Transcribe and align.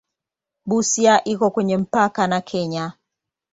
Busia 0.65 1.23
iko 1.23 1.51
kwenye 1.51 1.77
mpaka 1.77 2.27
na 2.27 2.41
Kenya. 2.41 2.93